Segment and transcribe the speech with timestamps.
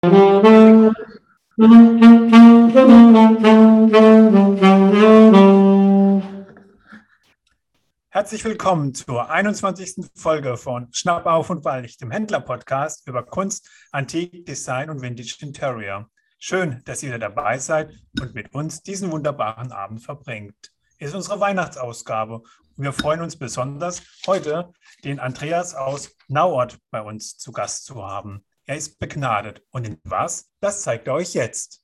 [0.00, 0.14] Herzlich
[8.44, 10.08] willkommen zur 21.
[10.14, 16.08] Folge von Schnapp auf und Walch, dem Händler-Podcast über Kunst, Antik, Design und Vintage Interior.
[16.38, 20.72] Schön, dass ihr dabei seid und mit uns diesen wunderbaren Abend verbringt.
[20.98, 24.72] Ist unsere Weihnachtsausgabe und wir freuen uns besonders, heute
[25.02, 28.44] den Andreas aus Nauort bei uns zu Gast zu haben.
[28.68, 30.52] Er ist begnadet und in was?
[30.60, 31.80] Das zeigt er euch jetzt.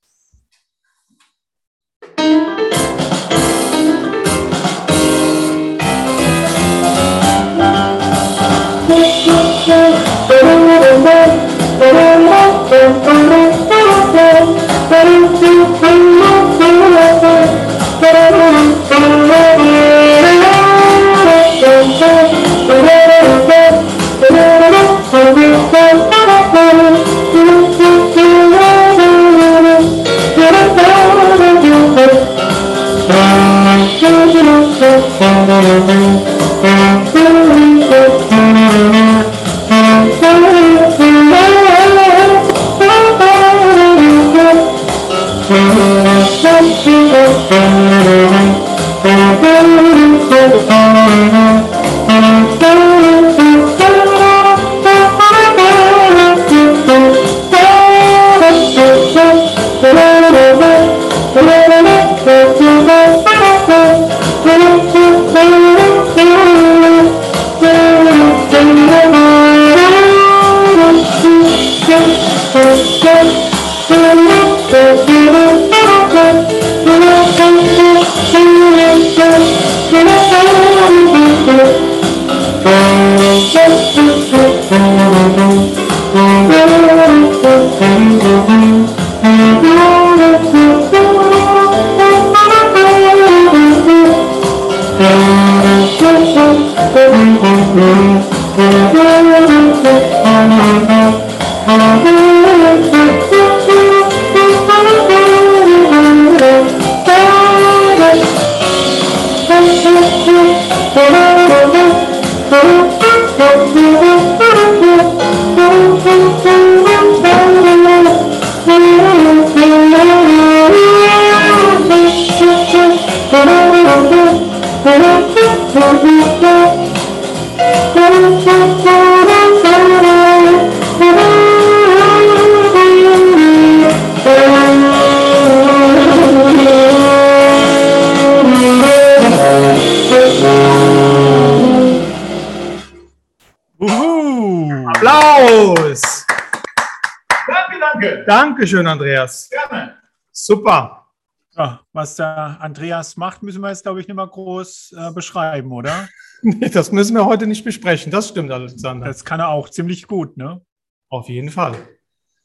[148.55, 149.49] Dankeschön, Andreas.
[149.49, 149.97] Gerne.
[150.31, 151.09] Super.
[151.57, 155.71] Ja, was der Andreas macht, müssen wir jetzt, glaube ich, nicht mal groß äh, beschreiben,
[155.73, 156.07] oder?
[156.41, 158.11] Nee, das müssen wir heute nicht besprechen.
[158.11, 159.07] Das stimmt, Alexander.
[159.07, 160.61] Das kann er auch ziemlich gut, ne?
[161.09, 161.75] Auf jeden Fall.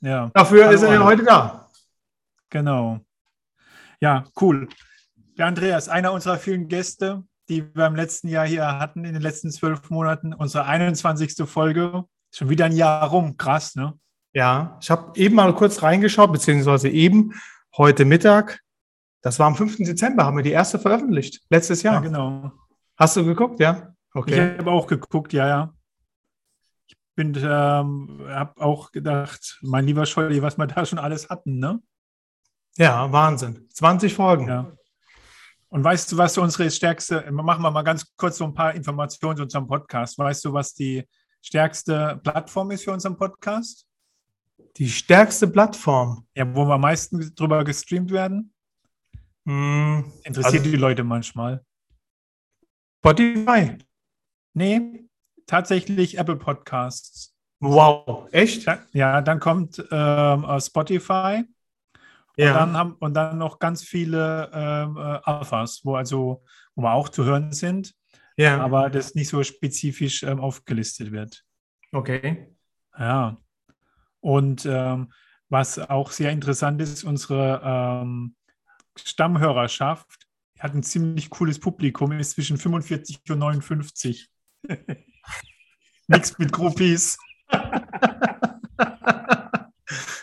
[0.00, 1.68] Ja, Dafür Hallo, ist er ja heute da.
[2.48, 2.98] genau.
[4.00, 4.68] Ja, cool.
[5.38, 9.22] Der Andreas, einer unserer vielen Gäste, die wir im letzten Jahr hier hatten, in den
[9.22, 11.48] letzten zwölf Monaten, unsere 21.
[11.48, 12.04] Folge.
[12.34, 13.36] Schon wieder ein Jahr rum.
[13.36, 13.96] Krass, ne?
[14.32, 17.34] Ja, ich habe eben mal kurz reingeschaut, beziehungsweise eben
[17.76, 18.60] heute Mittag.
[19.22, 19.78] Das war am 5.
[19.78, 21.42] Dezember, haben wir die erste veröffentlicht.
[21.50, 22.02] Letztes Ja, Jahr.
[22.02, 22.52] genau.
[22.96, 23.94] Hast du geguckt, ja?
[24.10, 24.56] Ich Okay.
[24.58, 25.74] habe auch geguckt, ja, ja.
[26.86, 31.58] Ich bin, ähm, habe auch gedacht, mein lieber Scholli, was wir da schon alles hatten,
[31.58, 31.80] ne?
[32.76, 33.68] Ja, Wahnsinn.
[33.74, 34.48] 20 Folgen.
[34.48, 34.72] Ja.
[35.68, 39.36] Und weißt du, was unsere stärkste, machen wir mal ganz kurz so ein paar Informationen
[39.36, 40.18] zu unserem Podcast.
[40.18, 41.06] Weißt du, was die
[41.42, 43.86] stärkste Plattform ist für unseren Podcast?
[44.76, 46.26] Die stärkste Plattform.
[46.34, 48.52] Ja, wo wir am meisten drüber gestreamt werden?
[49.46, 51.64] Hm, Interessiert Also- die Leute manchmal.
[53.02, 53.78] Spotify.
[54.54, 55.04] Nee,
[55.46, 57.34] tatsächlich Apple Podcasts.
[57.60, 58.66] Wow, echt?
[58.92, 61.44] Ja, dann kommt ähm, äh, Spotify
[62.36, 66.42] und, dann haben, und dann noch ganz viele ähm, äh, Alphas, wo also
[66.74, 67.94] wo wir auch zu hören sind,
[68.36, 68.58] ja.
[68.60, 71.44] aber das nicht so spezifisch ähm, aufgelistet wird.
[71.92, 72.54] okay.
[72.98, 73.36] Ja.
[74.20, 75.12] Und ähm,
[75.48, 78.34] was auch sehr interessant ist, unsere ähm,
[78.96, 80.26] Stammhörerschaft
[80.58, 84.28] hat ein ziemlich cooles Publikum, ist zwischen 45 und 59.
[86.08, 87.18] Nichts mit Groupies.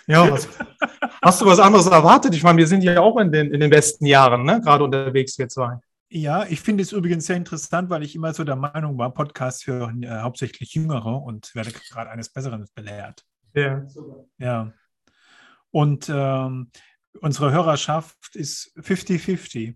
[0.10, 0.48] Ja, was,
[1.22, 2.34] hast du was anderes erwartet?
[2.34, 4.62] Ich meine, wir sind ja auch in den, in den besten Jahren, ne?
[4.62, 5.80] gerade unterwegs, wir zwei.
[6.10, 9.68] Ja, ich finde es übrigens sehr interessant, weil ich immer so der Meinung war, Podcasts
[9.68, 13.26] hören äh, hauptsächlich Jüngere und werde gerade eines Besseren belehrt.
[13.58, 13.86] Ja.
[14.38, 14.74] Ja.
[15.72, 16.72] Und ähm,
[17.22, 19.76] unsere Hörerschaft ist 50-50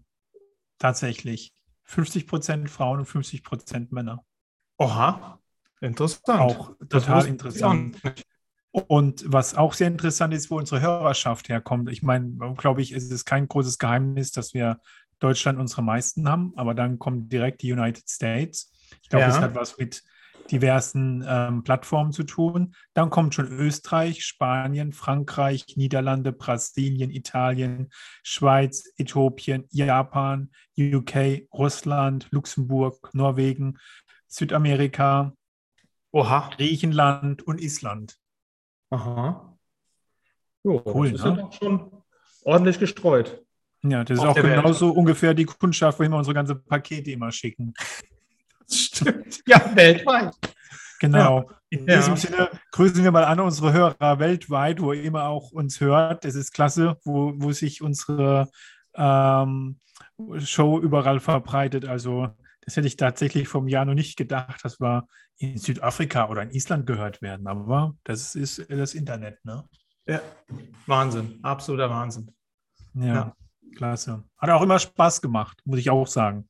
[0.77, 1.53] tatsächlich.
[1.83, 4.23] 50 Prozent Frauen und 50 Prozent Männer.
[4.77, 5.39] Oha,
[5.81, 6.39] interessant.
[6.39, 8.01] Auch total interessant.
[8.71, 11.91] Und was auch sehr interessant ist, wo unsere Hörerschaft herkommt.
[11.91, 14.79] Ich meine, glaube ich, es ist kein großes Geheimnis, dass wir
[15.19, 18.71] Deutschland unsere meisten haben, aber dann kommt direkt die United States.
[19.03, 19.41] Ich glaube, es Ja.
[19.41, 20.03] hat was mit
[20.49, 22.73] diversen ähm, Plattformen zu tun.
[22.93, 27.89] Dann kommt schon Österreich, Spanien, Frankreich, Niederlande, Brasilien, Italien,
[28.23, 33.77] Schweiz, Äthiopien, Japan, UK, Russland, Luxemburg, Norwegen,
[34.27, 35.33] Südamerika,
[36.11, 36.49] Oha.
[36.55, 38.17] Griechenland und Island.
[38.89, 39.57] Aha.
[40.63, 41.31] Jo, Cool, das ist ne?
[41.31, 42.03] ja doch schon
[42.43, 43.41] ordentlich gestreut.
[43.83, 44.55] Ja, das ist Auf auch der Welt.
[44.61, 47.73] genauso ungefähr die Kundschaft, wohin wir unsere ganze Pakete immer schicken.
[48.71, 49.41] Stimmt.
[49.47, 50.33] Ja, weltweit.
[50.99, 51.49] Genau.
[51.69, 51.97] In Ja.
[51.97, 56.25] diesem Sinne grüßen wir mal an unsere Hörer weltweit, wo ihr immer auch uns hört.
[56.25, 58.49] Das ist klasse, wo, wo sich unsere
[58.95, 59.79] ähm,
[60.39, 61.85] Show überall verbreitet.
[61.85, 62.29] Also
[62.61, 65.07] das hätte ich tatsächlich vom Jahr noch nicht gedacht, dass wir
[65.37, 67.47] in Südafrika oder in Island gehört werden.
[67.47, 69.63] Aber das ist das Internet, ne?
[70.05, 70.19] Ja.
[70.87, 71.39] Wahnsinn.
[71.41, 72.31] Absoluter Wahnsinn.
[72.93, 73.35] Ja, Ja.
[73.75, 74.23] klasse.
[74.37, 76.47] Hat auch immer Spaß gemacht, muss ich auch sagen.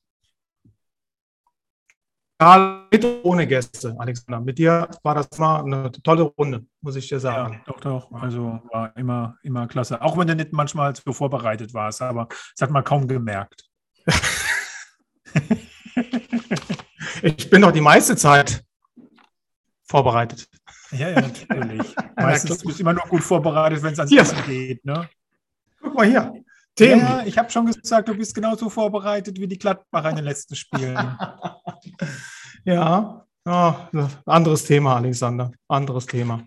[2.91, 4.39] Mit ohne Gäste, Alexander.
[4.39, 7.61] Mit dir war das mal eine tolle Runde, muss ich dir Ja, sagen.
[7.67, 8.11] doch, doch.
[8.13, 10.01] Also war immer, immer klasse.
[10.01, 13.65] Auch wenn du nicht manchmal so vorbereitet warst, aber das hat man kaum gemerkt.
[17.23, 18.63] Ich bin doch die meiste Zeit
[19.83, 20.47] vorbereitet.
[20.91, 21.95] Ja, ja, natürlich.
[22.15, 24.23] Meistens bist du immer nur gut vorbereitet, wenn es ans Ja.
[24.23, 24.83] Essen geht.
[24.85, 25.07] Ne?
[25.81, 26.33] Guck mal hier.
[26.75, 27.01] Themen.
[27.01, 30.55] Ja, ich habe schon gesagt, du bist genauso vorbereitet wie die Gladbacher in den letzten
[30.55, 30.97] Spielen.
[32.63, 33.25] Ja.
[33.45, 33.89] ja.
[34.25, 35.51] Anderes Thema, Alexander.
[35.67, 36.43] Anderes Thema.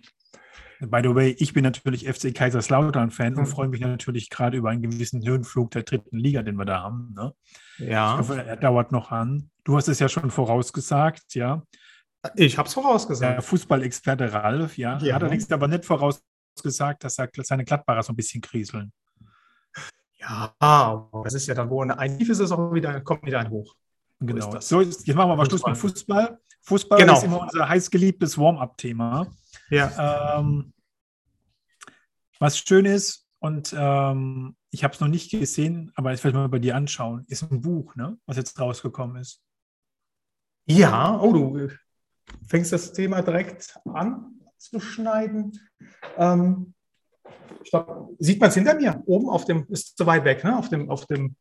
[0.80, 3.46] By the way, ich bin natürlich FC Kaiserslautern-Fan und Mhm.
[3.46, 7.14] freue mich natürlich gerade über einen gewissen Höhenflug der dritten Liga, den wir da haben.
[7.16, 7.32] Ne?
[7.78, 8.18] Ich Ja.
[8.18, 9.50] hoffe, er dauert noch an.
[9.64, 11.62] Du hast es ja schon vorausgesagt, ja.
[12.36, 13.44] Ich habe es Der vorausgesagt.
[13.44, 15.14] Fußballexperte Ralf, ja, Ja.
[15.14, 18.92] hat allerdings aber nicht vorausgesagt, dass er seine Gladbacher so ein bisschen kriseln.
[20.18, 20.54] Ja,
[21.22, 23.74] das ist ja dann, wo ein Tief ist, es auch wieder, kommt wieder ein Hoch.
[24.20, 24.46] Genau.
[24.46, 24.68] ist das.
[24.68, 26.38] So, jetzt machen wir mal Schluss mit Fußball.
[26.62, 27.16] Fußball Genau.
[27.18, 29.26] ist immer unser heißgeliebtes Warm-up-Thema.
[29.70, 30.38] Ja.
[30.38, 30.72] Ähm,
[32.38, 36.48] was schön ist, und ähm, ich habe es noch nicht gesehen, aber ich werde mal
[36.48, 39.42] bei dir anschauen, ist ein Buch, ne, was jetzt rausgekommen ist.
[40.64, 41.68] Ja, oh, du
[42.48, 45.60] fängst das Thema direkt an zu schneiden.
[46.16, 46.72] Ähm,
[47.68, 49.02] glaub, sieht man es hinter mir?
[49.04, 50.56] Oben auf dem, ist zu weit weg, ne?
[50.56, 51.36] Auf dem, auf dem,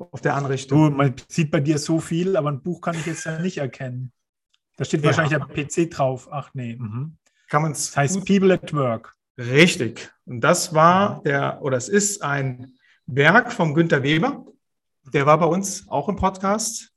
[0.00, 0.90] auf der Anrichtung.
[0.90, 3.58] Du, man sieht bei dir so viel, aber ein Buch kann ich jetzt ja nicht
[3.58, 4.12] erkennen.
[4.76, 5.06] Da steht Ja.
[5.06, 5.46] wahrscheinlich der
[5.86, 6.28] PC drauf.
[6.30, 6.76] Ach nee.
[6.76, 7.16] Mhm.
[7.48, 9.14] Kann man es Das heißt People at Work.
[9.38, 10.10] Richtig.
[10.24, 12.74] Und das war der, oder es ist ein
[13.06, 14.44] Werk von Günter Weber.
[15.12, 16.92] Der war bei uns auch im Podcast.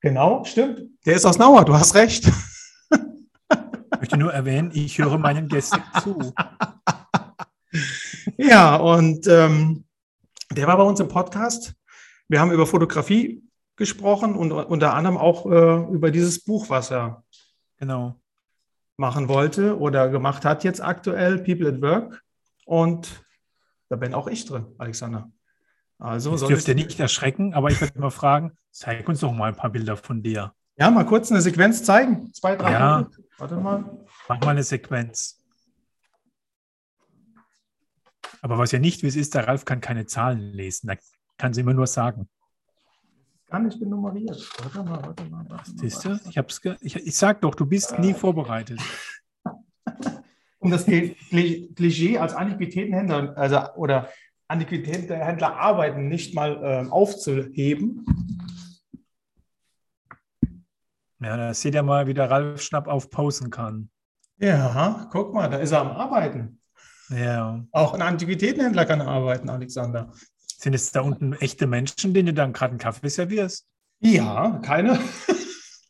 [0.00, 0.82] Genau, stimmt.
[1.04, 2.26] Der ist aus Nauer, du hast recht.
[2.90, 6.32] Ich möchte nur erwähnen, ich höre meinen Gästen zu.
[8.38, 9.84] Ja, und ähm,
[10.56, 11.74] der war bei uns im Podcast.
[12.28, 13.42] Wir haben über Fotografie
[13.76, 17.22] gesprochen und unter anderem auch äh, über dieses Buch, was er
[17.78, 18.18] Genau.
[18.96, 22.22] machen wollte oder gemacht hat jetzt aktuell, People at Work.
[22.64, 23.22] Und
[23.90, 25.30] da bin auch ich drin, Alexander.
[25.98, 29.48] Also Das dürfte ich- nicht erschrecken, aber ich würde mal fragen, zeig uns doch mal
[29.50, 30.52] ein paar Bilder von dir.
[30.78, 32.32] Ja, mal kurz eine Sequenz zeigen.
[32.32, 32.96] Zwei, drei Ja.
[32.98, 33.24] Minuten.
[33.38, 33.84] Warte mal.
[34.28, 35.38] Mach mal eine Sequenz.
[38.42, 40.88] Aber was ja nicht wie es ist, der Ralf kann keine Zahlen lesen.
[40.90, 40.98] Er
[41.38, 42.28] kann sie immer nur sagen.
[43.48, 44.50] Gar nicht genummeriert.
[44.62, 45.44] Warte mal, warte mal.
[45.48, 46.18] Warte mal, Siehst du?
[46.28, 48.80] Ich, hab's ge ich, ich sag doch, du bist nie vorbereitet.
[50.58, 54.08] Um das Kli- Klischee als Antiquitätenhändler also, oder
[54.48, 58.04] Antiquitätenhändler arbeiten nicht mal ähm, aufzuheben.
[61.20, 63.90] Ja, da seht ihr mal, wie der Ralf Schnapp aufposen kann.
[64.38, 66.60] Ja, guck mal, da ist er am Arbeiten.
[67.10, 67.64] Ja.
[67.72, 70.12] Auch ein Antiquitätenhändler kann arbeiten, Alexander.
[70.58, 73.66] Sind es da unten echte Menschen, denen du dann gerade einen Kaffee servierst?
[74.00, 74.98] Ja, keine.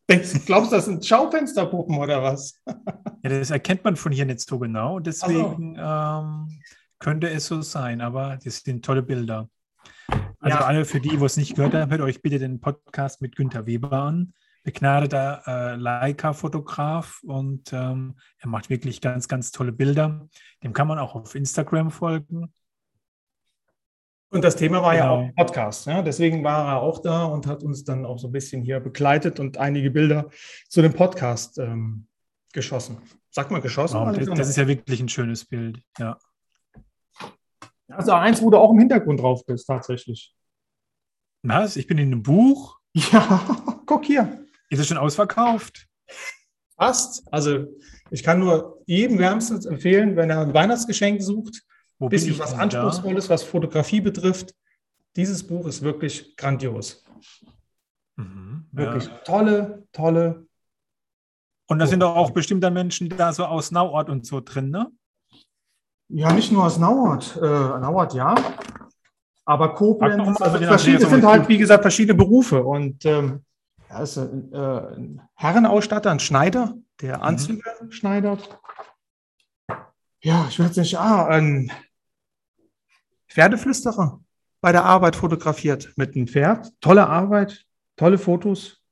[0.09, 2.61] Denkst, glaubst du, das sind Schaufensterpuppen oder was?
[2.67, 5.01] Ja, das erkennt man von hier nicht so genau.
[5.01, 6.61] Deswegen ähm,
[7.01, 9.49] könnte es so sein, aber das sind tolle Bilder.
[10.39, 10.65] Also Ja.
[10.65, 13.67] alle für die, wo es nicht gehört haben, hört euch bitte den Podcast mit Günter
[13.67, 14.33] Weber an.
[14.67, 20.29] Begnadeter äh, Leica-Fotograf und ähm, er macht wirklich ganz, ganz tolle Bilder.
[20.65, 22.53] Dem kann man auch auf Instagram folgen.
[24.29, 25.29] Und das Thema war ja Genau.
[25.29, 25.87] auch Podcast.
[25.87, 26.03] Ja?
[26.03, 29.39] Deswegen war er auch da und hat uns dann auch so ein bisschen hier begleitet
[29.39, 30.29] und einige Bilder
[30.69, 32.09] zu dem Podcast ähm,
[32.53, 32.99] geschossen.
[33.31, 34.01] Sag mal geschossen?
[34.01, 35.81] Wow, das, das ist ja wirklich ein schönes Bild.
[35.97, 36.19] Ja.
[37.87, 40.35] Also eins, wo du auch im Hintergrund drauf bist, tatsächlich.
[41.45, 41.77] Was?
[41.77, 42.81] Ich bin in einem Buch?
[42.95, 43.47] Ja,
[43.87, 44.46] guck hier.
[44.69, 45.87] Ist es schon ausverkauft?
[46.77, 47.23] Fast.
[47.33, 47.67] Also
[48.11, 51.63] ich kann nur jedem wärmstens empfehlen, wenn er ein Weihnachtsgeschenk sucht,
[51.99, 54.55] Wo bisschen was Anspruchsvolles, was Fotografie betrifft.
[55.17, 57.05] Dieses Buch ist wirklich grandios.
[58.17, 59.17] Mhm, Wirklich Ja.
[59.25, 60.47] tolle, tolle.
[61.69, 64.71] Und da sind doch auch bestimmt dann Menschen da so aus Nauort und so drin,
[64.71, 64.91] ne?
[66.09, 67.37] Ja, nicht nur aus Nauert.
[67.37, 68.35] Äh, Nauert, ja.
[69.45, 72.63] Aber Koblenz, also den verschiedene, sind halt, wie gesagt, verschiedene Berufe.
[72.63, 73.45] Und ähm,
[73.89, 78.59] ja, ist ein, äh, ein Herrenausstatter, ein Schneider, der Anzüge schneidert.
[80.21, 81.71] Ja, ich will jetzt nicht, ah, ein
[83.29, 84.21] Pferdeflüsterer
[84.61, 86.73] bei der Arbeit fotografiert mit einem Pferd.
[86.81, 87.65] Tolle Arbeit,
[87.97, 88.83] tolle Fotos.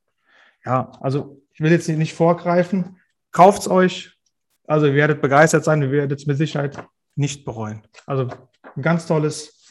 [0.65, 3.01] Ja, also ich will jetzt nicht vorgreifen.
[3.33, 4.19] Kauft's euch.
[4.67, 6.87] Also ihr werdet begeistert sein, ihr werdet es mit Sicherheit
[7.17, 7.83] nicht bereuen.
[8.07, 8.29] Also
[8.77, 9.69] ein ganz tolles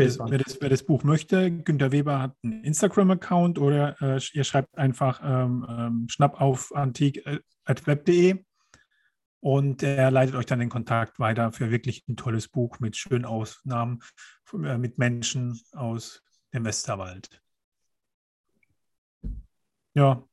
[0.00, 4.44] Wer wer, das, wer das Buch möchte, Günter Weber hat einen Instagram-Account oder äh, ihr
[4.44, 8.42] schreibt einfach ähm, ähm, schnappaufantik.web.de
[9.40, 13.26] und er leitet euch dann den Kontakt weiter für wirklich ein tolles Buch mit schönen
[13.26, 14.02] Ausnahmen
[14.54, 16.22] äh, mit Menschen aus
[16.54, 17.42] dem Westerwald.
[19.92, 20.24] Ja.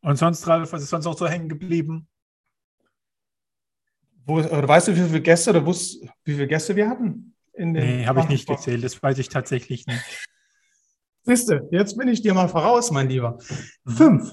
[0.00, 2.08] Und sonst, Ralf, was ist sonst noch so hängen geblieben?
[4.26, 7.33] Wo, oder weißt du, wie viele Gäste oder wusst, wie viele Gäste wir hatten?
[7.56, 10.26] In den Nee, habe ich nicht gezählt, das weiß ich tatsächlich nicht.
[11.22, 13.38] Siehste, jetzt bin ich dir mal voraus, mein Lieber.
[13.84, 13.92] Mhm.
[13.92, 14.32] Fünf.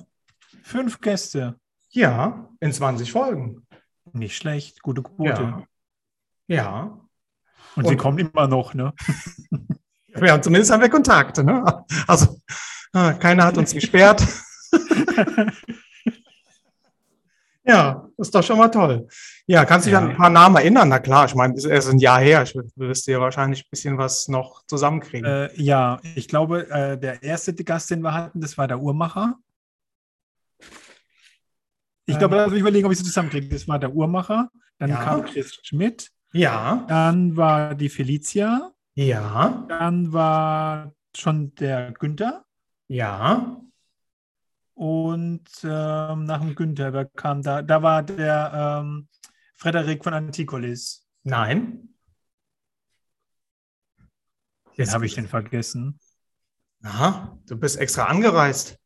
[0.63, 1.55] Fünf Gäste.
[1.89, 3.65] Ja, in 20 Folgen.
[4.13, 5.41] Nicht schlecht, gute Quote.
[5.41, 5.63] Ja.
[6.47, 6.99] Ja.
[7.75, 8.93] Und, sie Und- kommen immer noch, ne?
[10.21, 11.43] ja, zumindest haben wir Kontakte.
[11.43, 11.85] Ne?
[12.07, 12.39] Also,
[12.93, 14.21] ah, keiner hat uns gesperrt.
[17.63, 19.07] Ja, ist doch schon mal toll.
[19.45, 19.99] Ja, kannst du dich Ja.
[20.03, 20.89] an ein paar Namen erinnern?
[20.89, 22.41] Na klar, ich meine, es ist ein Jahr her.
[22.43, 25.25] Ich, du wirst dir wahrscheinlich ein bisschen was noch zusammenkriegen.
[25.25, 29.35] Äh, ja, ich glaube, äh, der erste Gast, den wir hatten, das war der Uhrmacher.
[32.05, 32.41] Ich glaube, Ähm.
[32.41, 33.47] lass mich überlegen, ob ich sie zusammenkriege.
[33.47, 34.49] Das war der Uhrmacher,
[34.79, 35.03] dann Ja.
[35.03, 42.43] kam Chris Schmidt, ja, dann war die Felicia, ja, dann war schon der Günther
[42.87, 43.57] ja.
[44.81, 47.61] Und ähm, nach dem Günther, wer kam da?
[47.61, 49.07] Da war der ähm,
[49.53, 51.07] Frederik von Antikolis.
[51.21, 51.89] Nein.
[54.75, 55.99] Den habe ich denn vergessen.
[56.81, 58.79] Aha, du bist extra angereist.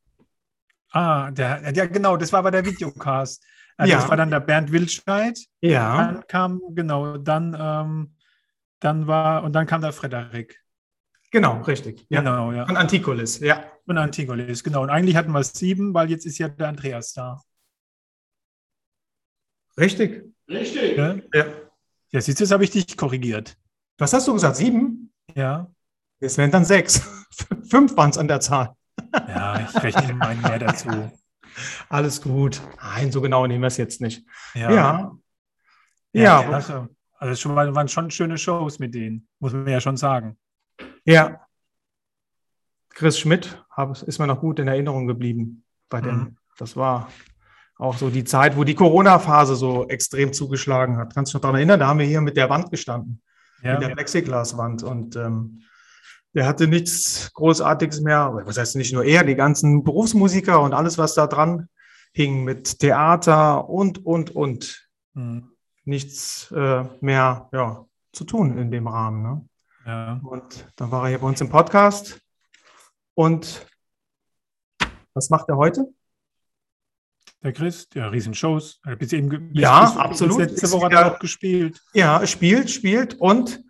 [0.91, 3.41] Ah, der, ja, genau, das war aber der Videocast.
[3.77, 3.99] Also Ja.
[3.99, 5.39] Das war dann der Bernd Wildscheid.
[5.61, 8.15] Ja, Dann kam, genau, dann, ähm,
[8.81, 10.61] dann war, und dann kam der Frederik.
[11.31, 12.05] genau, richtig.
[12.09, 12.19] Ja.
[12.19, 12.65] Genau, ja.
[12.65, 13.63] Von Antikolis, ja.
[13.87, 14.81] Und Antigolis, genau.
[14.83, 17.41] Und eigentlich hatten wir sieben, weil jetzt ist ja der Andreas da.
[19.77, 20.33] Richtig.
[20.47, 21.23] Ne?
[21.33, 21.45] Ja.
[22.11, 23.57] Ja, siehst du, jetzt habe ich dich korrigiert.
[23.97, 24.55] Was hast du gesagt?
[24.55, 25.11] Sieben?
[25.35, 25.69] Ja.
[26.19, 27.01] Es wären dann sechs.
[27.69, 28.75] Fünf waren es an der Zahl.
[29.13, 31.11] Ja, ich rechne immer einen mehr dazu.
[31.89, 32.61] Alles gut.
[32.81, 34.25] Nein, so genau nehmen wir es jetzt nicht.
[34.53, 34.71] Ja.
[34.71, 35.17] Ja.
[36.13, 36.43] Ja, Ja.
[36.43, 36.89] klasse.
[37.17, 40.37] Also schon mal, waren schon schöne Shows mit denen, muss man ja schon sagen.
[41.05, 41.44] Ja.
[42.95, 45.63] Chris Schmidt hab, ist mir noch gut in Erinnerung geblieben.
[45.89, 46.37] Bei dem, Mhm.
[46.57, 47.09] das war
[47.77, 51.13] auch so die Zeit, wo die Corona-Phase so extrem zugeschlagen hat.
[51.13, 51.79] Kannst du dich noch daran erinnern?
[51.79, 53.21] Da haben wir hier mit der Wand gestanden.
[53.61, 54.83] Ja, mit der Plexiglaswand.
[54.83, 55.61] Und ähm,
[56.33, 58.31] der hatte nichts Großartiges mehr.
[58.45, 61.67] Was heißt nicht nur er, die ganzen Berufsmusiker und alles, was da dran
[62.13, 64.89] hing mit Theater und, und, und.
[65.13, 65.51] Mhm.
[65.83, 69.21] Nichts äh, mehr ja, zu tun in dem Rahmen.
[69.21, 69.45] Ne?
[69.85, 70.19] ja.
[70.23, 72.21] Und dann war er hier bei uns im Podcast.
[73.15, 73.65] Und
[75.13, 75.87] was macht er heute?
[77.41, 78.79] Der Chris, ja, Riesenshows.
[78.85, 80.39] Hat Bis eben, bis, Ja, bis, absolut.
[80.39, 81.81] Letzte Woche hat er auch gespielt.
[81.93, 83.63] Ja, spielt, spielt und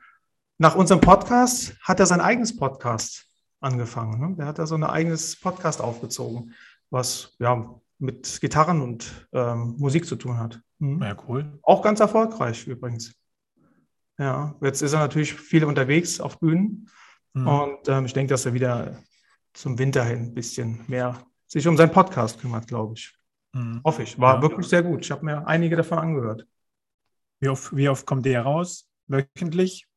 [0.58, 3.28] nach unserem Podcast hat er sein eigenes Podcast
[3.60, 4.30] angefangen.
[4.30, 4.36] Ne?
[4.38, 6.54] Der hat da so ein eigenes Podcast aufgezogen,
[6.90, 10.62] was ja mit Gitarren und ähm, Musik zu tun hat.
[10.80, 11.02] Mhm.
[11.04, 11.60] Ja, cool.
[11.62, 13.14] Auch ganz erfolgreich übrigens.
[14.18, 16.90] Ja, jetzt ist er natürlich viel unterwegs auf Bühnen
[17.34, 17.48] Mhm.
[17.48, 18.98] und ähm, ich denke, dass er wieder
[19.56, 23.14] zum Winter hin ein bisschen mehr sich um seinen Podcast kümmert, glaube ich.
[23.54, 23.82] Mhm.
[23.84, 24.20] Hoffe ich.
[24.20, 24.42] War Ja.
[24.42, 25.04] wirklich sehr gut.
[25.06, 26.46] Ich habe mir einige davon angehört.
[27.40, 28.88] Wie oft, wie oft kommt der raus?
[29.08, 29.88] Wöchentlich?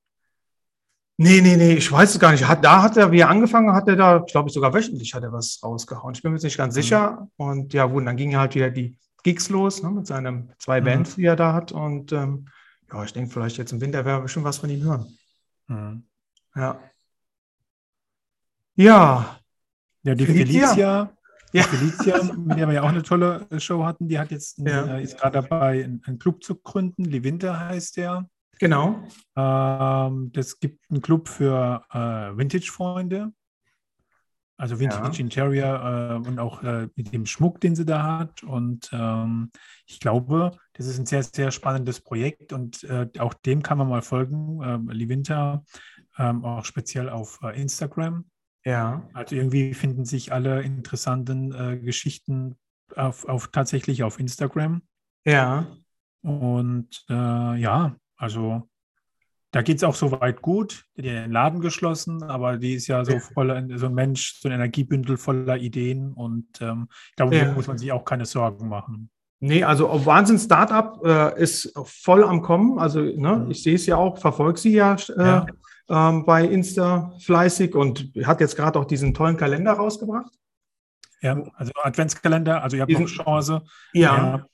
[1.21, 2.47] Nee, nee, nee, ich weiß es gar nicht.
[2.47, 5.25] Hat, da hat er, wie er angefangen hat, er da, ich glaube sogar wöchentlich hat
[5.25, 6.15] er was rausgehauen.
[6.15, 6.81] Ich bin mir jetzt nicht ganz Mhm.
[6.83, 7.29] sicher.
[7.37, 10.85] Und ja, gut, dann gingen halt wieder die Gigs los, ne, mit seinen zwei Mhm.
[10.85, 11.73] Bands, die er da hat.
[11.73, 12.47] Und ähm,
[12.93, 15.19] ja, ich denke, vielleicht jetzt im Winter werden wir bestimmt was von ihm hören.
[15.67, 16.05] Mhm.
[16.55, 16.79] Ja.
[18.77, 19.38] Ja,
[20.09, 20.69] Ja, die Felicia.
[20.69, 21.11] Felicia,
[21.53, 21.63] Ja.
[21.63, 24.59] die Felicia, mit der wir ja auch eine tolle äh, Show hatten, die hat jetzt,
[24.59, 24.87] Ja.
[24.97, 27.05] äh, ist gerade dabei, einen Club zu gründen.
[27.05, 28.29] Levinte heißt der.
[28.59, 29.03] Genau.
[29.37, 33.33] Ähm, das gibt einen Club für äh, Vintage-Freunde.
[34.57, 35.21] Also Vintage Ja.
[35.21, 38.43] Interior äh, und auch äh, mit dem Schmuck, den sie da hat.
[38.43, 39.51] Und ähm,
[39.87, 43.89] ich glaube, das ist ein sehr, sehr spannendes Projekt und äh, auch dem kann man
[43.89, 45.63] mal folgen, ähm, Livinta,
[46.19, 48.25] ähm, auch speziell auf Instagram.
[48.69, 49.09] Ja.
[49.15, 52.57] Also irgendwie finden sich alle interessanten äh, Geschichten
[52.95, 54.83] auf, auf tatsächlich auf Instagram.
[55.25, 55.67] Ja.
[56.23, 57.15] Und äh,
[57.61, 58.69] ja, also
[59.53, 60.85] da geht es auch soweit gut.
[60.97, 64.49] Die hat den Laden geschlossen, aber die ist ja so voller, so ein Mensch, so
[64.49, 67.47] ein Energiebündel voller Ideen und ähm, ich glaube, Ja.
[67.47, 69.11] da muss man sich auch keine Sorgen machen.
[69.41, 72.79] Nee, also Wahnsinn Startup äh, ist voll am Kommen.
[72.79, 73.51] Also ne, Mhm.
[73.51, 75.47] ich sehe es ja auch, verfolge sie ja, äh, Ja.
[75.91, 80.33] Ähm, bei Insta fleißig und hat jetzt gerade auch diesen tollen Kalender rausgebracht.
[81.23, 83.63] Ja, also Adventskalender, also ihr habt Diesen- noch Chance.
[83.93, 84.45] Ja,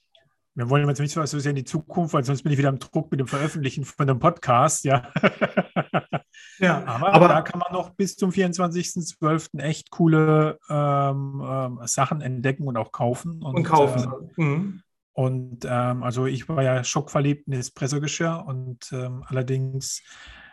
[0.57, 2.69] Wir wollen jetzt nicht so so sehr in die Zukunft, weil sonst bin ich wieder
[2.69, 5.11] im Druck mit dem Veröffentlichen von dem Podcast, ja.
[6.61, 6.85] ja.
[6.87, 9.59] Aber, Aber- da kann man noch bis zum 24.12.
[9.61, 13.43] echt coole ähm, ähm, Sachen entdecken und auch kaufen.
[13.43, 14.05] und kaufen.
[14.38, 14.83] Äh, Mhm.
[15.12, 20.03] und ähm, also ich war ja schockverliebt in Espresso-Geschirr und ähm, allerdings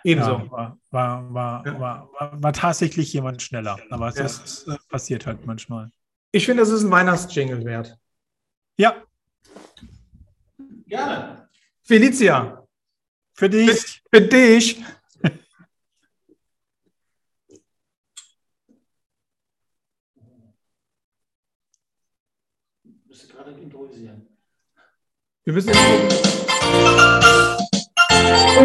[0.04, 0.32] Ebenso.
[0.32, 3.78] ja, war, war, war, war, war, war tatsächlich jemand schneller.
[3.90, 4.26] Aber es Ja.
[4.26, 5.92] ist, äh, passiert halt manchmal.
[6.32, 7.98] Ich finde, das ist ein Weihnachtsjingle wert.
[8.78, 9.04] Ja,
[10.88, 11.48] Gerne.
[11.84, 12.68] Felicia,
[13.34, 14.02] für dich.
[14.14, 14.84] für dich.
[23.08, 24.28] Müsste gerade improvisieren.
[25.44, 25.72] Wir müssen
[28.32, 28.62] jetzt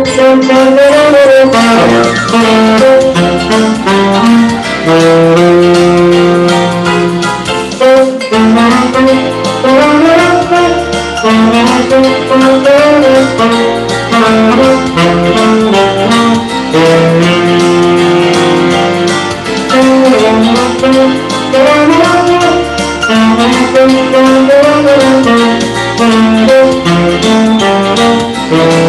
[28.48, 28.85] Dankeschön.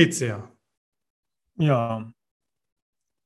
[0.00, 0.50] Felicia.
[1.56, 2.10] Ja.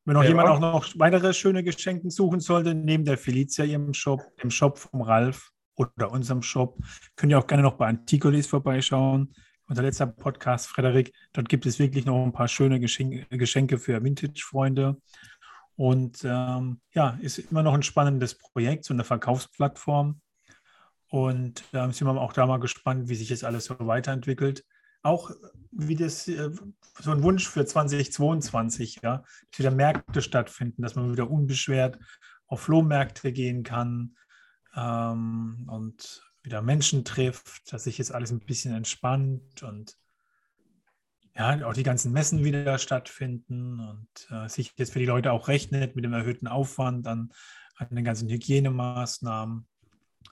[0.05, 0.29] Wenn noch Ja.
[0.29, 4.79] jemand auch noch weitere schöne Geschenke suchen sollte, neben der Felicia ihrem Shop, dem Shop
[4.79, 6.77] vom Ralf oder unserem Shop,
[7.15, 9.33] könnt ihr auch gerne noch bei Anticolis vorbeischauen.
[9.67, 14.03] Unser letzter Podcast, Frederik, dort gibt es wirklich noch ein paar schöne Geschenke, Geschenke für
[14.03, 15.01] Vintage-Freunde.
[15.77, 20.21] Und ähm, ja, ist immer noch ein spannendes Projekt, so eine Verkaufsplattform.
[21.09, 24.65] Und da sind wir auch da mal gespannt, wie sich das alles so weiterentwickelt.
[25.05, 25.31] Auch
[25.71, 26.51] wie das äh,
[27.01, 31.99] so ein Wunsch für 2022, ja, dass wieder Märkte stattfinden, dass man wieder unbeschwert
[32.47, 34.17] auf Flohmärkte gehen kann
[34.75, 39.97] ähm, und wieder Menschen trifft, dass sich jetzt alles ein bisschen entspannt und
[41.37, 45.49] ja, auch die ganzen Messen wieder stattfinden und äh, sich jetzt für die Leute auch
[45.49, 47.33] rechnet mit dem erhöhten Aufwand an,
[47.77, 49.67] an den ganzen Hygienemaßnahmen.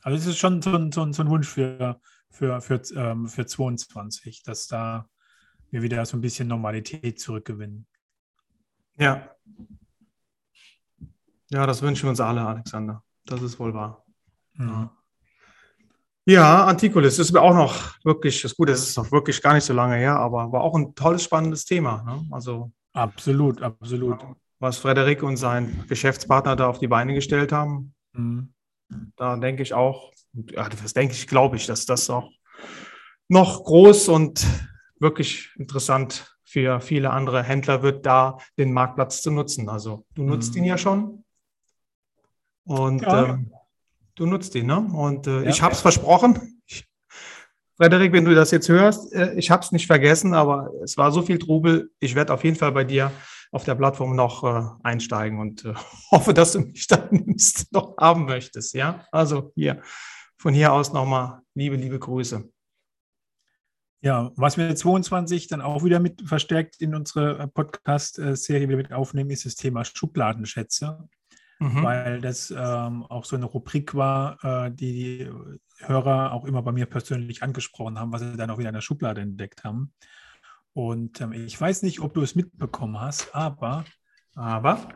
[0.02, 2.00] Also es ist schon so ein, so ein, so ein Wunsch für,
[2.32, 5.08] für, für, ähm, für 22, dass da
[5.70, 7.86] wir wieder so ein bisschen Normalität zurückgewinnen.
[8.98, 9.30] Ja.
[11.50, 13.02] Ja, das wünschen wir uns alle, Alexander.
[13.26, 14.04] Das ist wohl wahr.
[14.54, 14.90] Mhm.
[16.24, 19.64] Ja, Antikulis ist mir auch noch wirklich, das Gute, es ist noch wirklich gar nicht
[19.64, 22.02] so lange her, aber war auch ein tolles, spannendes Thema.
[22.04, 22.26] Ne?
[22.30, 24.20] Also, Absolut, absolut.
[24.58, 28.52] was Frederik und sein Geschäftspartner da auf die Beine gestellt haben, Mhm.
[29.16, 32.30] da denke ich auch, ja, das denke ich, glaube ich, dass das auch
[33.28, 34.46] noch groß und
[34.98, 39.68] wirklich interessant für viele andere Händler wird, da den Marktplatz zu nutzen.
[39.68, 40.58] Also du nutzt Mhm.
[40.62, 41.24] ihn ja schon
[42.64, 43.24] und Ja.
[43.30, 43.52] ähm,
[44.14, 44.78] du nutzt ihn, ne?
[44.78, 45.48] Und äh, Ja.
[45.48, 46.62] ich habe es versprochen.
[46.66, 46.86] Ich,
[47.78, 51.10] Frederik, wenn du das jetzt hörst, äh, ich habe es nicht vergessen, aber es war
[51.10, 51.90] so viel Trubel.
[52.00, 53.10] Ich werde auf jeden Fall bei dir
[53.50, 55.74] auf der Plattform noch äh, einsteigen und äh,
[56.10, 58.74] hoffe, dass du mich dann nimmst, noch haben möchtest.
[58.74, 59.82] Ja, also hier
[60.42, 62.50] von hier aus nochmal liebe, liebe Grüße.
[64.00, 68.92] Ja, was wir 22 dann auch wieder mit verstärkt in unsere äh, Podcast-Serie wieder mit
[68.92, 71.08] aufnehmen, ist das Thema Schubladenschätze,
[71.60, 71.82] Mhm.
[71.84, 75.30] weil das ähm, auch so eine Rubrik war, äh, die die
[75.86, 78.80] Hörer auch immer bei mir persönlich angesprochen haben, was sie dann auch wieder in der
[78.80, 79.92] Schublade entdeckt haben.
[80.72, 83.84] Und ähm, ich weiß nicht, ob du es mitbekommen hast, aber
[84.34, 84.88] Aber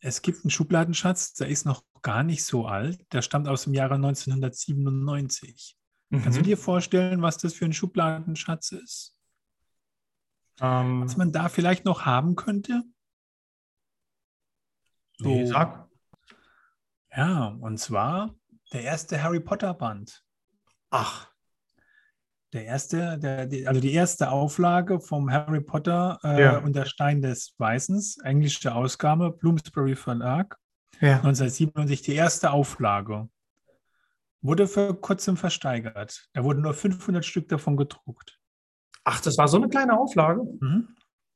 [0.00, 3.74] es gibt einen Schubladenschatz, der ist noch gar nicht so alt, der stammt aus dem
[3.74, 5.76] Jahre 1997.
[6.12, 6.44] Kannst du Mhm.
[6.44, 9.18] dir vorstellen, was das für ein Schubladenschatz ist?
[10.60, 12.84] ähm, Was man da vielleicht noch haben könnte?
[15.18, 15.52] nee, So.
[15.52, 15.88] sag.
[17.16, 18.34] Ja, und zwar
[18.72, 20.24] der erste Harry Potter Band.
[20.90, 21.28] Ach,
[22.52, 26.58] Der erste, der, die, also die erste Auflage vom Harry Potter äh, Ja.
[26.58, 30.56] und der Stein des Weißens, englische Ausgabe, Bloomsbury Verlag,
[31.00, 31.16] ja.
[31.16, 33.28] 1997, die erste Auflage.
[34.42, 36.28] Wurde vor kurzem versteigert.
[36.34, 38.38] Da wurden nur 500 Stück davon gedruckt.
[39.04, 40.42] Ach, das war so eine kleine Auflage.
[40.60, 40.88] Mhm.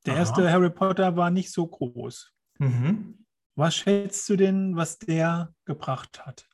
[0.05, 0.19] Der Aha.
[0.19, 2.31] erste Harry Potter war nicht so groß.
[2.59, 3.25] Mhm.
[3.55, 6.47] Was schätzt du denn, was der gebracht hat?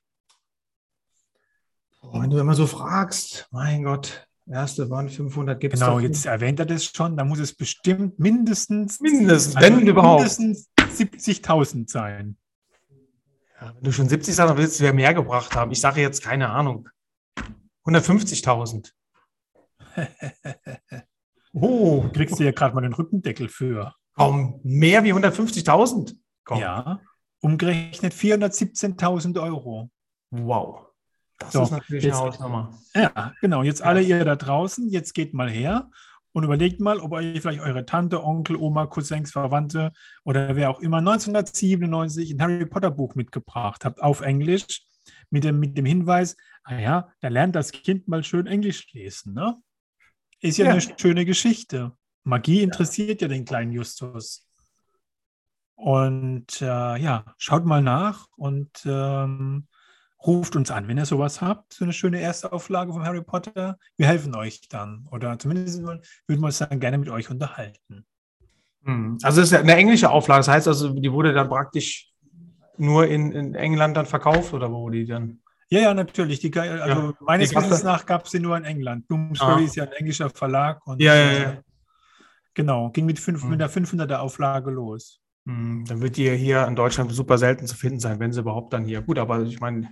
[2.01, 6.25] Boah, wenn du immer so fragst, mein Gott, erste waren 500 gibt es Genau, jetzt
[6.25, 7.17] erwähnt er das schon.
[7.17, 10.21] Da muss es bestimmt mindestens, mindestens, also wenn überhaupt.
[10.39, 12.37] mindestens 70.000 sein.
[13.61, 15.71] Ja, wenn du schon 70 sagst, dann willst du ja mehr gebracht haben.
[15.71, 16.89] Ich sage jetzt keine Ahnung.
[17.85, 18.91] 150.000.
[21.57, 23.93] Oh, Kriegst du ja gerade mal den Rückendeckel für.
[24.13, 26.15] kaum mehr wie 150.000.
[26.43, 26.59] Komm.
[26.59, 26.99] Ja,
[27.41, 29.89] umgerechnet 417.000 Euro.
[30.31, 30.87] Wow.
[31.39, 32.77] Das So, ist natürlich jetzt- eine Hausnummer.
[32.93, 33.63] Ja, genau.
[33.63, 35.89] Jetzt alle ihr da draußen, jetzt geht mal her
[36.35, 39.93] und überlegt mal, ob euch vielleicht eure Tante, Onkel, Oma, Cousins, Verwandte
[40.25, 44.81] oder wer auch immer 1997 ein Harry Potter Buch mitgebracht habt auf Englisch
[45.29, 49.33] mit dem, mit dem Hinweis, ah ja, da lernt das Kind mal schön Englisch lesen.
[49.33, 49.55] Ne?
[50.41, 50.71] Ist ja, Ja.
[50.73, 51.93] eine schöne Geschichte.
[52.25, 54.45] Magie interessiert ja den kleinen Justus.
[55.75, 56.65] Und äh,
[56.97, 59.67] ja, schaut mal nach und ähm,
[60.25, 63.77] ruft uns an, wenn ihr sowas habt, so eine schöne erste Auflage von Harry Potter.
[63.97, 65.07] Wir helfen euch dann.
[65.11, 68.05] Oder zumindest würden wir uns dann gerne mit euch unterhalten.
[68.83, 69.17] Hm.
[69.23, 70.39] Also es ist ja eine englische Auflage.
[70.39, 72.11] Das heißt also, die wurde dann praktisch
[72.77, 75.39] nur in, in England dann verkauft oder wo wurde die dann?
[75.69, 76.39] Ja, ja, natürlich.
[76.39, 79.07] Die, also Ja, meines Wissens nach gab es sie nur in England.
[79.07, 79.65] Bloomsbury Ah.
[79.65, 80.85] ist ja ein englischer Verlag.
[80.85, 81.57] Und, Ja, ja, äh, ja.
[82.53, 83.49] Genau, ging mit, fünf, Hm.
[83.49, 85.19] mit der 500er Auflage los.
[85.47, 88.73] Hm, Dann wird die hier in Deutschland super selten zu finden sein, wenn sie überhaupt
[88.73, 89.01] dann hier.
[89.01, 89.89] Gut, aber ich meine,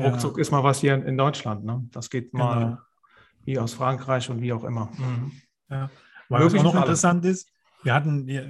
[0.00, 0.08] Ja.
[0.08, 1.64] ruckzuck ist mal was hier in Deutschland.
[1.64, 1.84] Ne?
[1.90, 2.78] Das geht mal Genau.
[3.44, 4.90] wie aus Frankreich und wie auch immer.
[4.96, 5.32] Mhm.
[5.68, 5.88] Weil
[6.28, 7.50] was Möglich auch noch interessant ist,
[7.82, 8.46] wir hatten, wir,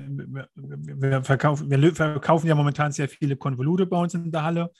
[0.55, 4.71] wir, verkaufen, wir verkaufen ja momentan sehr viele Konvolute bei uns in der Halle.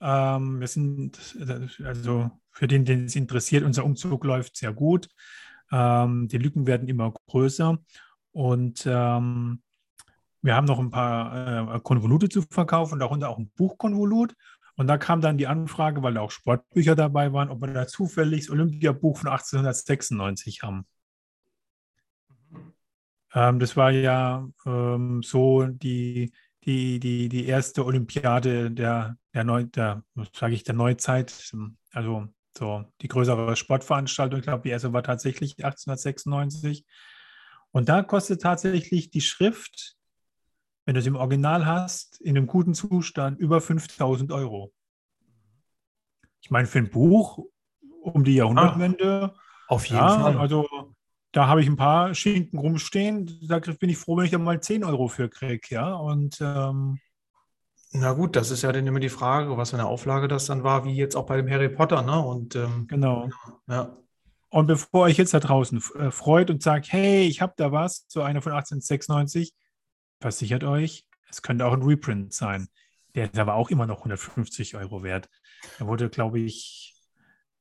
[0.00, 1.36] Ähm, wir sind,
[1.84, 5.08] also für den, den es interessiert, unser Umzug läuft sehr gut.
[5.70, 7.78] Ähm, die Lücken werden immer größer
[8.32, 9.62] und ähm,
[10.42, 14.34] wir haben noch ein paar äh, Konvolute zu verkaufen, darunter auch ein Buchkonvolut.
[14.76, 17.86] Und da kam dann die Anfrage, weil da auch Sportbücher dabei waren, ob wir da
[17.86, 20.86] zufällig das Olympiabuch von 1896 haben.
[23.34, 26.32] Ähm, das war ja ähm, so die,
[26.64, 31.52] die, die, die erste Olympiade der, der, Neu, der sage ich, der Neuzeit.
[31.92, 34.40] Also so die größere Sportveranstaltung.
[34.40, 36.86] Ich glaube, die erste war tatsächlich 1896.
[37.70, 39.96] Und da kostet tatsächlich die Schrift,
[40.84, 44.72] wenn du es im Original hast, in einem guten Zustand über 5000 Euro.
[46.40, 47.38] Ich meine, für ein Buch
[48.00, 49.34] um die Jahrhundertwende,
[49.68, 50.36] Auf jeden ja, Fall.
[50.38, 50.66] also
[51.30, 53.38] da habe ich ein paar Schinken rumstehen.
[53.48, 55.94] Da bin ich froh, wenn ich da mal 10 Euro für kriege, ja.
[55.94, 56.98] Und ähm,
[57.92, 60.64] Na gut, das ist ja dann immer die Frage, was für eine Auflage das dann
[60.64, 62.18] war, wie jetzt auch bei dem Harry Potter, ne?
[62.20, 63.30] Und ähm, Genau.
[63.68, 63.96] ja.
[64.50, 68.04] Und bevor euch jetzt da draußen äh, freut und sagt, hey, ich habe da was,
[68.08, 69.54] so eine von 1896,
[70.22, 72.68] versichert euch, es könnte auch ein Reprint sein.
[73.14, 75.28] Der ist aber auch immer noch 150 Euro wert.
[75.78, 76.94] Er wurde, glaube ich,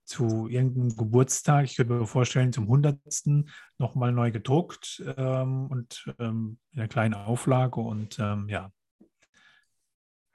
[0.06, 2.97] zu irgendeinem Geburtstag, ich könnte mir vorstellen, zum 100.
[3.78, 7.80] nochmal neu gedruckt ähm, und ähm, in einer kleinen Auflage.
[7.82, 8.71] Und ähm, ja,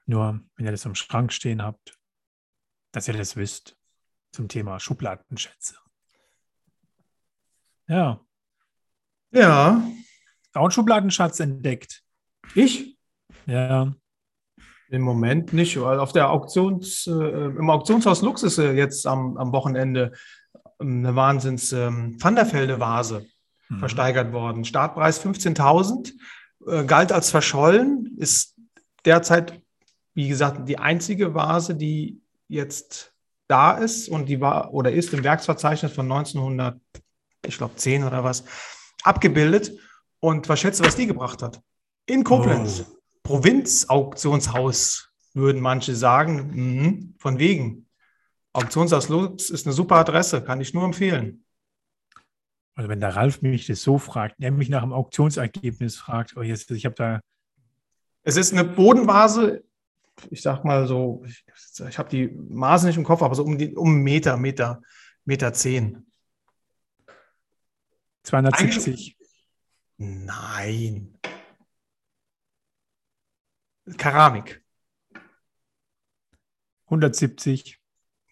[0.07, 1.99] nur wenn ihr das im Schrank stehen habt,
[2.93, 3.77] dass ihr das wisst
[4.33, 5.77] zum Thema Schubladenschätze.
[7.89, 8.21] Ja,
[9.31, 9.87] Ja,
[10.55, 12.06] auch einen Schubladenschatz entdeckt.
[12.55, 12.97] Ich
[13.47, 13.93] Ja,
[14.89, 19.37] im Moment nicht, weil auf der Auktions, äh, im Auktionshaus Lux ist äh, jetzt am,
[19.37, 20.13] am Wochenende
[20.79, 23.27] eine Wahnsinns ähm, Vanderfelde Vase
[23.69, 23.79] Mhm.
[23.79, 24.65] versteigert worden.
[24.65, 26.13] Startpreis 15.000,
[26.67, 28.55] äh, galt als verschollen, ist
[29.05, 29.61] derzeit,
[30.15, 33.13] wie gesagt, die einzige Vase, die jetzt
[33.49, 36.81] da ist und die war oder ist im Werksverzeichnis von 1900,
[37.47, 38.45] ich glaube 10 oder was,
[39.03, 39.73] abgebildet.
[40.21, 41.61] Und was schätzt du, was die gebracht hat?
[42.07, 42.85] In Koblenz.
[42.89, 42.97] Oh.
[43.23, 46.51] Provinzauktionshaus, würden manche sagen.
[46.55, 47.87] Mhm, von wegen.
[48.53, 51.45] Auktionshaus Lux ist eine super Adresse, kann ich nur empfehlen.
[52.75, 56.43] Also wenn der Ralf mich das so fragt, er mich nach dem Auktionsergebnis fragt, oh
[56.43, 57.21] jetzt, ich habe da,
[58.23, 59.65] Es ist eine Bodenvase,
[60.31, 61.45] ich sag mal so, ich,
[61.89, 64.81] ich habe die Maße nicht im Kopf, aber so um, die, um einen Meter, Meter,
[65.25, 66.07] Meter zehn.
[68.23, 69.17] 270.
[69.99, 71.16] Nein.
[73.97, 74.63] Keramik.
[76.87, 77.79] 170.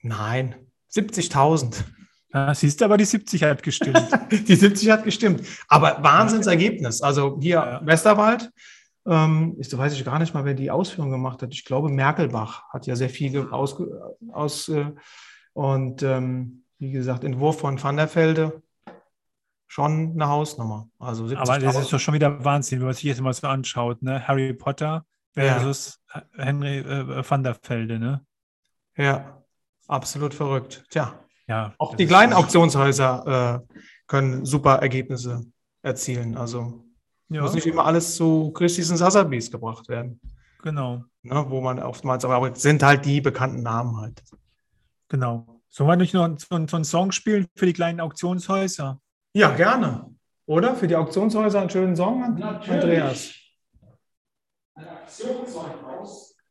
[0.03, 0.55] Nein.
[0.93, 1.85] 70.000.
[2.33, 4.09] Ja, siehst du, aber die 70 hat gestimmt.
[4.31, 5.47] Die 70 hat gestimmt.
[5.69, 7.01] Aber Wahnsinnsergebnis.
[7.01, 7.87] Also hier Ja.
[7.87, 8.51] Westerwald,
[9.07, 11.55] ähm, ich, weiß ich gar nicht mal, wer die Ausführung gemacht hat.
[11.55, 13.81] Ich glaube, Merkelbach hat ja sehr viel aus,
[14.33, 14.91] aus äh,
[15.53, 18.63] und ähm, wie gesagt, Entwurf von Van der Velde.
[19.69, 20.89] Schon eine Hausnummer.
[20.99, 21.37] Also 70.000.
[21.37, 24.27] aber das ist doch schon wieder Wahnsinn, wenn man sich jetzt mal so anschaut, ne?
[24.27, 26.01] Harry Potter versus
[26.37, 28.25] Henry äh, van der Velde, ne?
[28.97, 29.43] Ja,
[29.89, 30.85] absolut verrückt.
[30.91, 31.19] Tja,
[31.49, 31.75] Ja.
[31.79, 35.43] auch die kleinen schon- Auktionshäuser äh, können super Ergebnisse
[35.83, 36.37] erzielen.
[36.37, 36.85] Also
[37.29, 40.21] Ja, muss nicht immer alles zu Christie's und Sotheby's gebracht werden.
[40.63, 44.23] genau, Ne, wo man oftmals, aber es sind halt die bekannten Namen halt.
[45.09, 45.61] genau.
[45.69, 49.01] Sollen wir nicht noch so, so einen Song spielen für die kleinen Auktionshäuser?
[49.35, 50.15] Ja, gerne.
[50.47, 50.77] Oder?
[50.77, 53.33] Für die Auktionshäuser einen schönen Song, Andreas.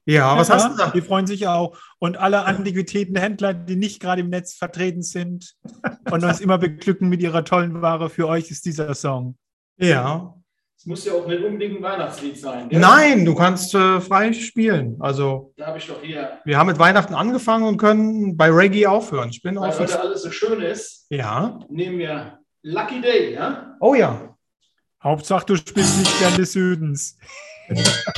[0.05, 0.89] Ja, was hast du da?
[0.89, 1.77] Die freuen sich auch.
[1.99, 5.55] Und alle Antiquitätenhändler, die nicht gerade im Netz vertreten sind
[6.11, 9.37] und uns immer beglücken mit ihrer tollen Ware, für euch ist dieser Song.
[9.77, 10.35] Ja.
[10.77, 12.67] Es muss ja auch nicht unbedingt ein Weihnachtslied sein.
[12.67, 12.81] gell?
[12.81, 14.97] Nein, du kannst äh, frei spielen.
[14.99, 18.87] Also, Da habe ich doch hier, wir haben mit Weihnachten angefangen und können bei Reggae
[18.87, 19.29] aufhören.
[19.29, 19.83] Ich bin weil offen.
[19.85, 21.57] heute alles so schön ist, Ja.
[21.69, 23.77] nehmen wir Lucky Day, ja?
[23.79, 24.35] Oh ja.
[25.01, 27.17] Hauptsache, du spielst nicht gern des Südens.
[27.69, 28.13] Daher.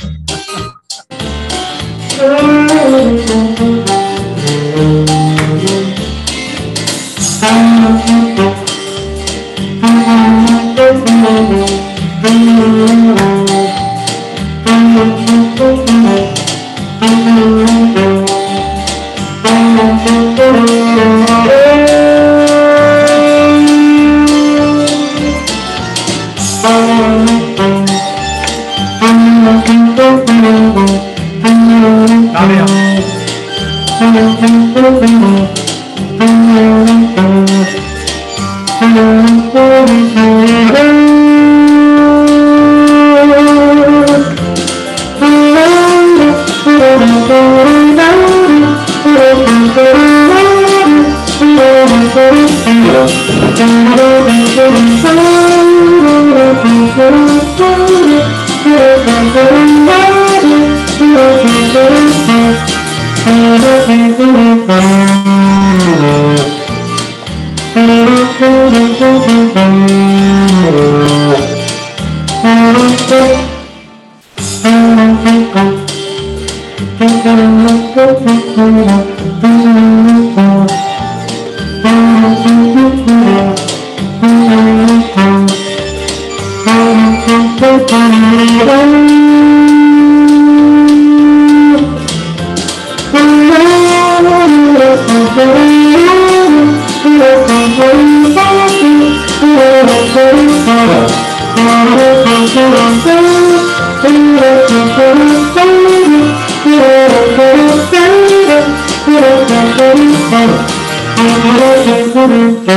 [112.26, 112.75] Super.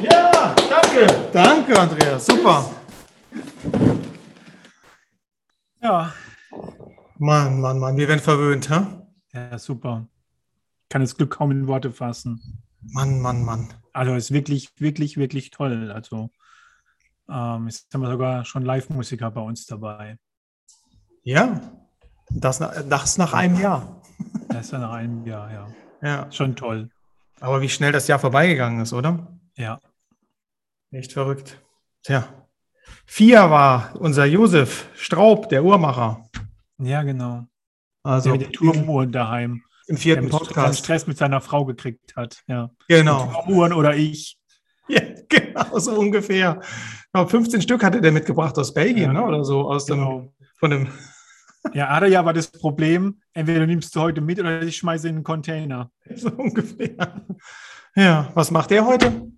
[0.00, 1.06] Ja, danke.
[1.32, 2.26] Danke, Andreas.
[2.26, 2.70] Super.
[5.82, 6.12] Ja,
[7.18, 8.86] Mann, Mann, Mann, wir werden verwöhnt, hä?
[9.32, 10.06] ja, super.
[10.90, 12.62] Kann das Glück kaum in Worte fassen.
[12.82, 13.72] Mann, Mann, Mann.
[13.94, 15.90] Also ist wirklich, wirklich, wirklich toll.
[15.90, 16.28] Also
[17.30, 20.18] ähm, jetzt haben wir sogar schon Live-Musiker bei uns dabei.
[21.22, 21.58] Ja,
[22.30, 24.02] das, das nach einem Jahr.
[24.48, 25.66] Das ist ja nach einem Jahr, ja.
[26.02, 26.90] Ja, Schon toll.
[27.40, 29.26] aber wie schnell das Jahr vorbeigegangen ist, oder?
[29.56, 29.80] Ja.
[30.90, 31.60] Echt verrückt.
[32.02, 32.28] Tja.
[33.06, 36.24] Vier war unser Josef Straub, der Uhrmacher.
[36.78, 37.46] Ja, genau.
[38.02, 39.62] Also der mit den Turmuhren daheim.
[39.88, 40.78] im Der vierten Stress- Podcast.
[40.80, 42.42] Stress mit seiner Frau gekriegt hat.
[42.46, 42.70] Ja.
[42.88, 43.26] Genau.
[43.44, 44.38] Turmuhren oder ich.
[44.88, 46.60] Ja, genau, so ungefähr.
[47.12, 49.20] Glaube, 15 Stück hatte der mitgebracht aus Belgien, Ja.
[49.20, 49.24] ne?
[49.24, 50.32] oder so, aus dem, Genau.
[50.60, 50.88] von dem,
[51.74, 55.24] Ja, ja aber das Problem, entweder nimmst du heute mit oder ich schmeiße in den
[55.24, 55.90] Container.
[56.14, 57.24] so ungefähr.
[57.94, 59.30] Ja, was macht der heute?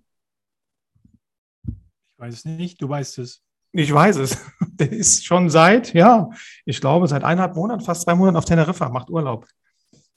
[1.65, 3.41] Ich weiß es nicht, du weißt es.
[3.71, 4.37] Ich weiß es.
[4.79, 6.29] Der ist schon seit, ja,
[6.65, 9.45] ich glaube, seit eineinhalb Monaten, fast zwei Monaten auf Teneriffa, macht Urlaub.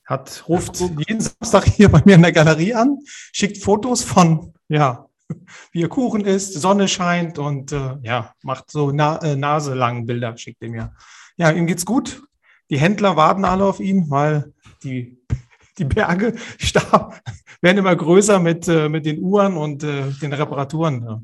[0.04, 2.98] Hat, ruft jeden Samstag hier bei mir in der Galerie an,
[3.32, 5.06] schickt Fotos von, ja,
[5.72, 10.36] wie ihr Kuchen isst, Sonne scheint und äh, ja, macht so na, äh, naselangen Bilder,
[10.36, 10.96] schickt er mir.
[11.42, 12.22] Ja, ihm geht's gut.
[12.70, 15.18] Die Händler warten alle auf ihn, weil die,
[15.76, 17.20] die Berge starb,
[17.60, 21.16] werden immer größer mit, äh, mit den Uhren und äh, den Reparaturen, äh,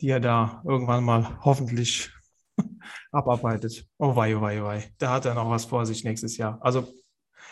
[0.00, 2.10] die er da irgendwann mal hoffentlich
[3.12, 3.86] abarbeitet.
[3.98, 4.90] Oh wei, oh wei, oh wei.
[4.96, 6.56] Da hat er noch was vor sich nächstes Jahr.
[6.62, 6.88] Also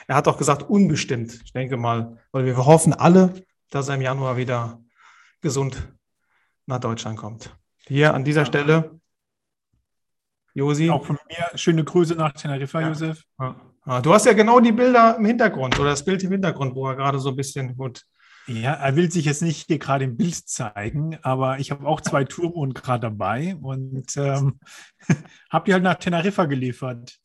[0.07, 1.43] er hat auch gesagt, unbestimmt.
[1.45, 3.35] Ich denke mal, weil wir hoffen alle,
[3.69, 4.83] dass er im Januar wieder
[5.43, 5.93] gesund
[6.65, 7.55] nach Deutschland kommt.
[7.87, 8.99] Hier an dieser Stelle,
[10.59, 10.91] Josi.
[10.91, 12.89] Auch von mir schöne Grüße nach Teneriffa, Ja.
[12.89, 13.23] Josef.
[13.39, 16.87] Ah, Du hast ja genau die Bilder im Hintergrund oder das Bild im Hintergrund, wo
[16.89, 18.03] er gerade so ein bisschen gut.
[18.47, 22.01] Ja, er will sich jetzt nicht hier gerade im Bild zeigen, aber ich habe auch
[22.01, 24.59] zwei Turmuhren gerade dabei und ähm,
[25.51, 27.19] habe die halt nach Teneriffa geliefert.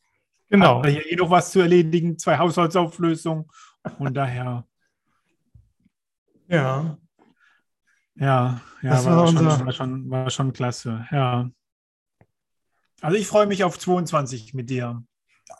[0.49, 0.79] Genau.
[0.79, 3.45] Aber hier eh noch was zu erledigen, zwei Haushaltsauflösungen.
[3.97, 4.65] Von daher,
[6.47, 6.97] Ja.
[8.15, 11.07] ja, ja, Das war, war schon, unser- war, schon, war schon klasse.
[11.11, 11.49] Ja.
[13.03, 15.03] Also ich freue mich auf 22 mit dir.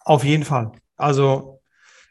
[0.06, 0.72] Auf jeden Fall.
[0.96, 1.60] Also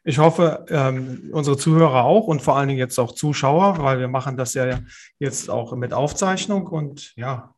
[0.04, 4.08] ich hoffe, ähm, unsere Zuhörer auch und vor allen Dingen jetzt auch Zuschauer, weil wir
[4.08, 4.80] machen das ja
[5.18, 7.54] jetzt auch mit Aufzeichnung und ja,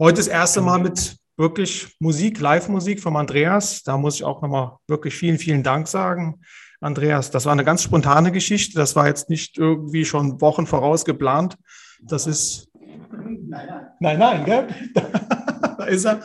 [0.00, 3.84] heute das erste Mal mit wirklich Musik, Live-Musik vom Andreas.
[3.84, 6.40] Da muss ich auch nochmal wirklich vielen, vielen Dank sagen.
[6.80, 8.76] Andreas, das war eine ganz spontane Geschichte.
[8.76, 11.56] Das war jetzt nicht irgendwie schon Wochen voraus geplant.
[12.02, 12.68] Das ist
[13.08, 13.86] Nein, nein.
[14.00, 14.68] Nein, nein, gell?
[15.88, 16.20] Ist er.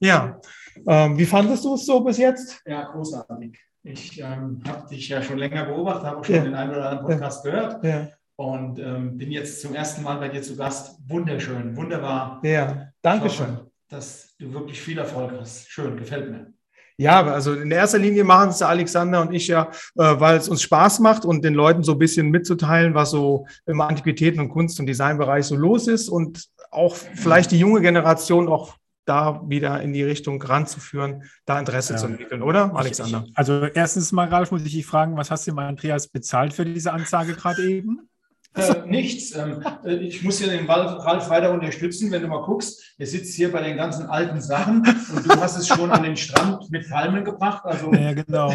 [0.00, 0.40] Ja.
[0.86, 2.60] Ähm, wie fandest du es so bis jetzt?
[2.66, 3.58] Ja, großartig.
[3.82, 6.42] Ich ähm, habe dich ja schon länger beobachtet, habe auch schon Ja.
[6.44, 8.08] den einen oder anderen Podcast gehört Ja.
[8.36, 10.98] und ähm, bin jetzt zum ersten Mal bei dir zu Gast.
[11.08, 12.40] Wunderschön, wunderbar.
[12.44, 13.46] Ja, Dankeschön.
[13.46, 15.68] Ich hoffe, Dass du wirklich viel Erfolg hast.
[15.70, 16.52] Schön, gefällt mir.
[16.98, 20.50] Ja, also in erster Linie machen es der Alexander und ich ja, äh, weil es
[20.50, 24.50] uns Spaß macht und den Leuten so ein bisschen mitzuteilen, was so im Antiquitäten- und
[24.50, 29.80] Kunst- und Designbereich so los ist und auch vielleicht die junge Generation auch da wieder
[29.80, 31.98] in die Richtung ranzuführen, da Interesse Ja.
[31.98, 33.24] zu entwickeln, oder, Alexander?
[33.26, 36.52] Ich, also erstens mal, Ralf, muss ich dich fragen, was hast du dem Andreas bezahlt
[36.52, 38.08] für diese Ansage gerade eben?
[38.56, 39.34] Äh, nichts.
[39.36, 42.94] Ähm, äh, ich muss hier den Ralf, Ralf weiter unterstützen, wenn du mal guckst.
[42.98, 44.78] Er sitzt hier bei den ganzen alten Sachen
[45.14, 47.64] und du hast es schon an den Strand mit Palmen gebracht.
[47.64, 48.52] Also Ja, genau.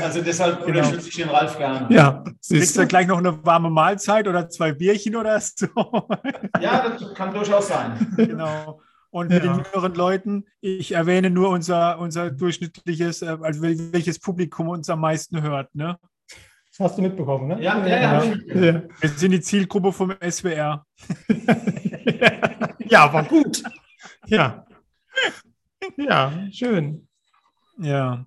[0.00, 0.78] Also deshalb Genau.
[0.80, 1.86] unterstütze ich den Ralf gerne.
[1.94, 2.86] Ja, Kriegst siehst du du?
[2.88, 5.68] gleich noch eine warme Mahlzeit oder zwei Bierchen oder so?
[6.60, 8.14] Ja, das kann durchaus sein.
[8.16, 8.80] genau.
[9.16, 9.54] Und mit Ja.
[9.54, 14.90] den jüngeren Leuten, ich erwähne nur unser, unser durchschnittliches, äh, also wel- welches Publikum uns
[14.90, 15.74] am meisten hört.
[15.74, 15.98] Ne?
[16.68, 17.62] Das hast du mitbekommen, ne?
[17.62, 18.24] Ja, ja, ja.
[18.24, 20.84] Ja, Wir sind die Zielgruppe vom SWR.
[22.90, 23.62] ja war gut.
[24.26, 24.66] Ja.
[25.96, 27.08] Ja, schön.
[27.78, 28.26] Ja.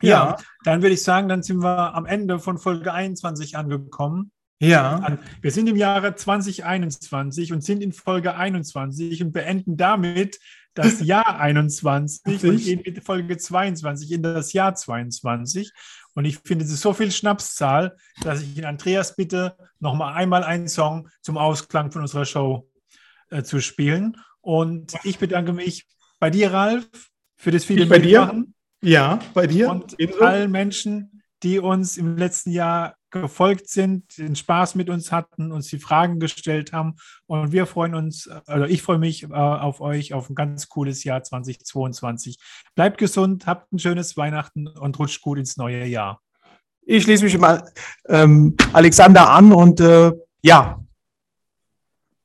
[0.00, 0.28] Ja.
[0.30, 4.30] Ja, dann würde ich sagen, dann sind wir am Ende von Folge 21 angekommen.
[4.60, 5.18] Ja.
[5.40, 10.40] Wir sind im Jahre 2021 und sind in Folge 21 und beenden damit
[10.74, 15.72] das Jahr 21 und gehen mit Folge 22 in das Jahr 22.
[16.14, 20.14] Und ich finde, es ist so viel Schnapszahl, dass ich den Andreas bitte, noch mal
[20.14, 22.68] einmal einen Song zum Ausklang von unserer Show
[23.30, 24.16] äh, zu spielen.
[24.40, 25.86] Und ich bedanke mich
[26.18, 26.88] bei dir, Ralf,
[27.36, 28.22] für das viele Ich bei dir?
[28.22, 29.70] Mitmachen Ja, bei dir?
[29.70, 30.24] und Ebenso?
[30.24, 35.68] allen Menschen, die uns im letzten Jahr gefolgt sind, den Spaß mit uns hatten, uns
[35.68, 36.96] die Fragen gestellt haben.
[37.26, 41.04] Und wir freuen uns, oder ich freue mich äh, auf euch, auf ein ganz cooles
[41.04, 42.38] Jahr 2022.
[42.74, 46.20] Bleibt gesund, habt ein schönes Weihnachten und rutscht gut ins neue Jahr.
[46.82, 47.70] Ich schließe mich mal
[48.08, 50.82] ähm, Alexander an und äh, ja.